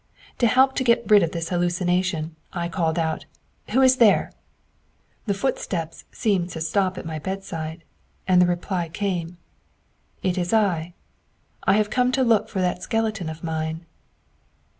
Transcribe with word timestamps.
To 0.39 0.47
help 0.47 0.73
to 0.77 0.83
get 0.83 1.03
rid 1.11 1.21
of 1.21 1.29
this 1.29 1.49
hallucination, 1.49 2.35
I 2.53 2.69
called 2.69 2.97
out 2.97 3.25
aloud: 3.69 3.69
'Who 3.75 3.81
is 3.83 3.97
there?' 3.97 4.31
The 5.27 5.35
footsteps 5.35 6.05
seemed 6.11 6.49
to 6.53 6.59
stop 6.61 6.97
at 6.97 7.05
my 7.05 7.19
bedside, 7.19 7.83
and 8.27 8.41
the 8.41 8.47
reply 8.47 8.89
came: 8.89 9.37
'It 10.23 10.39
is 10.39 10.53
I. 10.53 10.95
I 11.65 11.73
have 11.73 11.91
come 11.91 12.11
to 12.13 12.23
look 12.23 12.49
for 12.49 12.61
that 12.61 12.81
skeleton 12.81 13.29
of 13.29 13.43
mine.' 13.43 13.85